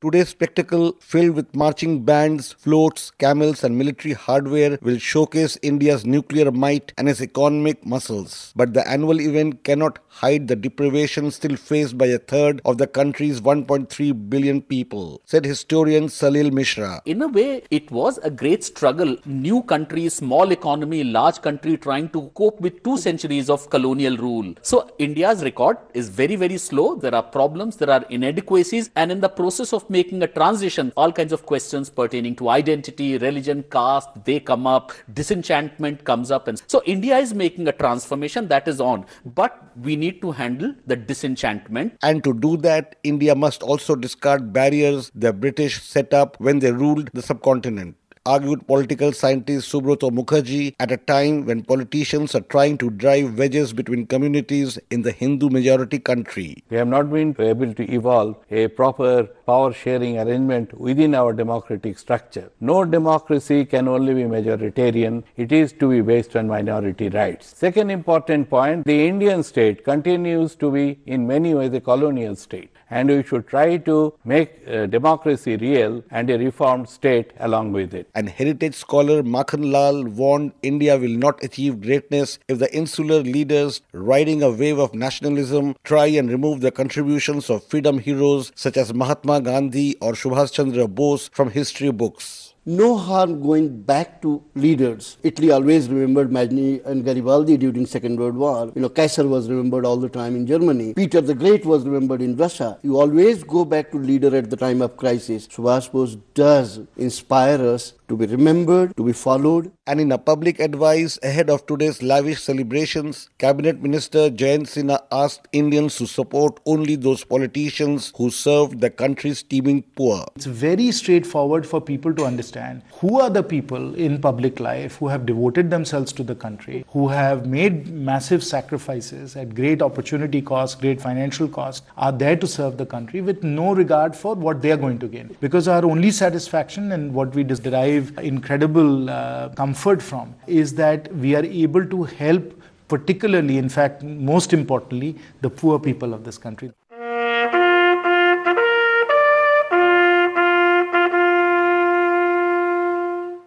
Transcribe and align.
Today's 0.00 0.28
spectacle, 0.28 0.94
filled 1.00 1.34
with 1.34 1.56
marching 1.56 2.04
bands, 2.04 2.52
floats, 2.52 3.10
camels, 3.10 3.64
and 3.64 3.76
military 3.76 4.14
hardware, 4.14 4.78
will 4.80 4.96
showcase 4.96 5.58
India's 5.60 6.06
nuclear 6.06 6.52
might 6.52 6.92
and 6.96 7.08
its 7.08 7.20
economic 7.20 7.84
muscles. 7.84 8.52
But 8.54 8.74
the 8.74 8.88
annual 8.88 9.20
event 9.20 9.64
cannot 9.64 9.98
hide 10.06 10.46
the 10.46 10.54
deprivation 10.54 11.32
still 11.32 11.56
faced 11.56 11.98
by 11.98 12.06
a 12.06 12.18
third 12.18 12.60
of 12.64 12.78
the 12.78 12.86
country's 12.86 13.40
1.3 13.40 14.30
billion 14.30 14.62
people, 14.62 15.20
said 15.24 15.44
historian 15.44 16.06
Salil 16.06 16.52
Mishra. 16.52 17.02
In 17.04 17.20
a 17.22 17.26
way, 17.26 17.64
it 17.72 17.90
was 17.90 18.18
a 18.18 18.30
great 18.30 18.62
struggle. 18.62 19.16
New 19.24 19.64
country, 19.64 20.08
small 20.10 20.52
economy, 20.52 21.02
large 21.02 21.42
country 21.42 21.76
trying 21.76 22.08
to 22.10 22.30
cope 22.36 22.60
with 22.60 22.84
two 22.84 22.98
centuries 22.98 23.50
of 23.50 23.68
colonial 23.68 24.16
rule. 24.16 24.54
So 24.62 24.88
India's 24.98 25.42
record 25.42 25.78
is 25.92 26.08
very, 26.08 26.36
very 26.36 26.58
slow. 26.58 26.94
There 26.94 27.16
are 27.16 27.22
problems, 27.24 27.78
there 27.78 27.90
are 27.90 28.04
inadequacies, 28.10 28.90
and 28.94 29.10
in 29.10 29.20
the 29.20 29.28
process 29.28 29.72
of 29.72 29.87
making 29.90 30.22
a 30.22 30.26
transition, 30.26 30.92
all 30.96 31.12
kinds 31.12 31.32
of 31.32 31.46
questions 31.46 31.90
pertaining 31.90 32.36
to 32.36 32.48
identity, 32.48 33.18
religion, 33.18 33.64
caste, 33.70 34.08
they 34.24 34.40
come 34.40 34.66
up, 34.66 34.92
disenchantment 35.12 36.04
comes 36.04 36.30
up. 36.30 36.48
And 36.48 36.62
so 36.66 36.82
India 36.86 37.18
is 37.18 37.34
making 37.34 37.68
a 37.68 37.72
transformation 37.72 38.48
that 38.48 38.68
is 38.68 38.80
on, 38.80 39.06
but 39.24 39.62
we 39.76 39.96
need 39.96 40.20
to 40.22 40.32
handle 40.32 40.74
the 40.86 40.96
disenchantment. 40.96 41.96
And 42.02 42.22
to 42.24 42.34
do 42.34 42.56
that, 42.58 42.96
India 43.02 43.34
must 43.34 43.62
also 43.62 43.94
discard 43.94 44.52
barriers 44.52 45.10
the 45.14 45.32
British 45.32 45.82
set 45.82 46.12
up 46.14 46.38
when 46.40 46.58
they 46.58 46.72
ruled 46.72 47.10
the 47.12 47.22
subcontinent 47.22 47.96
argued 48.32 48.66
political 48.66 49.12
scientist 49.12 49.72
Subrata 49.72 50.08
Mukherjee 50.18 50.74
at 50.78 50.92
a 50.92 50.98
time 50.98 51.46
when 51.46 51.62
politicians 51.62 52.34
are 52.34 52.46
trying 52.54 52.76
to 52.82 52.90
drive 52.90 53.38
wedges 53.38 53.72
between 53.72 54.06
communities 54.06 54.78
in 54.90 55.02
the 55.02 55.12
Hindu 55.12 55.48
majority 55.48 55.98
country. 55.98 56.62
We 56.68 56.76
have 56.76 56.88
not 56.88 57.10
been 57.10 57.34
able 57.38 57.72
to 57.72 57.84
evolve 57.98 58.36
a 58.50 58.68
proper 58.68 59.24
power 59.46 59.72
sharing 59.72 60.18
arrangement 60.18 60.78
within 60.78 61.14
our 61.14 61.32
democratic 61.32 61.98
structure. 61.98 62.50
No 62.60 62.84
democracy 62.84 63.64
can 63.64 63.88
only 63.88 64.12
be 64.12 64.24
majoritarian, 64.24 65.22
it 65.36 65.50
is 65.50 65.72
to 65.80 65.88
be 65.88 66.02
based 66.02 66.36
on 66.36 66.48
minority 66.48 67.08
rights. 67.08 67.54
Second 67.56 67.90
important 67.90 68.50
point 68.50 68.84
the 68.84 69.06
Indian 69.08 69.42
state 69.42 69.84
continues 69.84 70.54
to 70.56 70.70
be 70.70 70.98
in 71.06 71.26
many 71.26 71.54
ways 71.54 71.72
a 71.72 71.80
colonial 71.80 72.36
state 72.36 72.70
and 72.90 73.08
we 73.08 73.22
should 73.22 73.46
try 73.46 73.76
to 73.76 74.14
make 74.24 74.62
uh, 74.66 74.86
democracy 74.86 75.56
real 75.56 76.02
and 76.10 76.30
a 76.30 76.38
reformed 76.38 76.88
state 76.88 77.32
along 77.40 77.72
with 77.72 77.94
it. 77.94 78.08
And 78.14 78.28
heritage 78.28 78.74
scholar 78.74 79.22
Makhan 79.22 79.70
Lal 79.72 80.04
warned 80.04 80.52
India 80.62 80.96
will 80.96 81.16
not 81.26 81.42
achieve 81.42 81.80
greatness 81.80 82.38
if 82.48 82.58
the 82.58 82.74
insular 82.74 83.20
leaders 83.20 83.80
riding 83.92 84.42
a 84.42 84.50
wave 84.50 84.78
of 84.78 84.94
nationalism 84.94 85.74
try 85.84 86.06
and 86.06 86.30
remove 86.30 86.60
the 86.60 86.70
contributions 86.70 87.50
of 87.50 87.64
freedom 87.64 87.98
heroes 87.98 88.52
such 88.54 88.76
as 88.76 88.94
Mahatma 88.94 89.40
Gandhi 89.40 89.96
or 90.00 90.12
Subhash 90.12 90.52
Chandra 90.52 90.88
Bose 90.88 91.28
from 91.32 91.50
history 91.50 91.90
books 91.90 92.54
no 92.68 92.98
harm 92.98 93.40
going 93.40 93.80
back 93.80 94.20
to 94.20 94.42
leaders. 94.54 95.16
Italy 95.22 95.50
always 95.50 95.88
remembered 95.88 96.30
Mazzini 96.30 96.82
and 96.84 97.02
Garibaldi 97.02 97.56
during 97.56 97.86
Second 97.86 98.20
World 98.20 98.36
War. 98.36 98.70
You 98.74 98.82
know, 98.82 98.90
Kaiser 98.90 99.26
was 99.26 99.48
remembered 99.48 99.86
all 99.86 99.96
the 99.96 100.10
time 100.10 100.36
in 100.36 100.46
Germany. 100.46 100.92
Peter 100.92 101.22
the 101.22 101.34
Great 101.34 101.64
was 101.64 101.84
remembered 101.84 102.20
in 102.20 102.36
Russia. 102.36 102.78
You 102.82 103.00
always 103.00 103.42
go 103.42 103.64
back 103.64 103.90
to 103.92 103.98
leader 103.98 104.36
at 104.36 104.50
the 104.50 104.56
time 104.56 104.82
of 104.82 104.98
crisis. 104.98 105.48
Subhash 105.48 105.90
Bose 105.90 106.16
does 106.34 106.80
inspire 106.98 107.60
us 107.62 107.94
to 108.08 108.16
be 108.16 108.26
remembered, 108.26 108.96
to 108.96 109.04
be 109.04 109.12
followed. 109.12 109.70
And 109.86 110.00
in 110.00 110.12
a 110.12 110.18
public 110.18 110.60
advice 110.60 111.18
ahead 111.22 111.50
of 111.50 111.66
today's 111.66 112.02
lavish 112.02 112.42
celebrations, 112.42 113.30
Cabinet 113.38 113.82
Minister 113.82 114.30
Jayant 114.30 114.66
Sinha 114.66 115.00
asked 115.12 115.48
Indians 115.52 115.96
to 115.96 116.06
support 116.06 116.60
only 116.66 116.96
those 116.96 117.24
politicians 117.24 118.12
who 118.16 118.30
served 118.30 118.80
the 118.80 118.90
country's 118.90 119.42
teeming 119.42 119.82
poor. 119.96 120.26
It's 120.36 120.46
very 120.46 120.90
straightforward 120.90 121.66
for 121.66 121.80
people 121.80 122.14
to 122.14 122.24
understand 122.24 122.82
who 123.00 123.20
are 123.20 123.30
the 123.30 123.42
people 123.42 123.94
in 123.94 124.20
public 124.20 124.60
life 124.60 124.96
who 124.96 125.08
have 125.08 125.26
devoted 125.26 125.70
themselves 125.70 126.12
to 126.14 126.22
the 126.22 126.34
country, 126.34 126.84
who 126.88 127.08
have 127.08 127.46
made 127.46 127.88
massive 127.88 128.42
sacrifices 128.42 129.36
at 129.36 129.54
great 129.54 129.82
opportunity 129.82 130.40
cost, 130.42 130.80
great 130.80 131.00
financial 131.00 131.48
cost, 131.48 131.84
are 131.96 132.12
there 132.12 132.36
to 132.36 132.46
serve 132.46 132.76
the 132.78 132.86
country 132.86 133.20
with 133.20 133.42
no 133.42 133.74
regard 133.74 134.16
for 134.16 134.34
what 134.34 134.62
they 134.62 134.70
are 134.70 134.76
going 134.76 134.98
to 134.98 135.08
gain. 135.08 135.36
Because 135.40 135.68
our 135.68 135.84
only 135.84 136.10
satisfaction 136.10 136.92
and 136.92 137.12
what 137.12 137.34
we 137.34 137.44
derive 137.44 137.97
derive 137.98 138.24
incredible 138.24 139.10
uh, 139.10 139.48
comfort 139.50 140.02
from 140.02 140.34
is 140.46 140.74
that 140.74 141.12
we 141.14 141.34
are 141.34 141.44
able 141.44 141.84
to 141.86 142.04
help, 142.04 142.44
particularly, 142.88 143.58
in 143.58 143.68
fact, 143.68 144.02
most 144.02 144.52
importantly, 144.52 145.16
the 145.40 145.50
poor 145.50 145.78
people 145.78 146.14
of 146.14 146.24
this 146.24 146.38
country. 146.38 146.72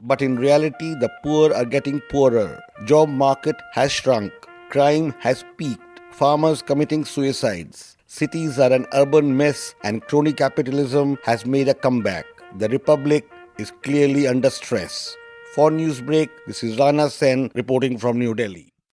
But 0.00 0.22
in 0.22 0.36
reality, 0.36 0.94
the 0.94 1.10
poor 1.24 1.52
are 1.52 1.64
getting 1.64 2.00
poorer. 2.08 2.60
Job 2.84 3.08
market 3.08 3.56
has 3.72 3.90
shrunk. 3.90 4.32
Crime 4.70 5.12
has 5.18 5.44
peaked. 5.56 5.82
Farmers 6.12 6.62
committing 6.62 7.04
suicides. 7.04 7.96
Cities 8.06 8.58
are 8.58 8.72
an 8.72 8.86
urban 8.94 9.36
mess 9.36 9.74
and 9.82 10.00
crony 10.02 10.32
capitalism 10.32 11.18
has 11.24 11.44
made 11.44 11.68
a 11.68 11.74
comeback. 11.74 12.24
The 12.56 12.68
Republic 12.68 13.28
is 13.58 13.72
clearly 13.82 14.26
under 14.26 14.50
stress. 14.50 15.16
For 15.54 15.70
Newsbreak, 15.70 16.28
this 16.46 16.62
is 16.62 16.78
Rana 16.78 17.08
Sen 17.08 17.50
reporting 17.54 17.98
from 17.98 18.18
New 18.18 18.34
Delhi. 18.34 18.72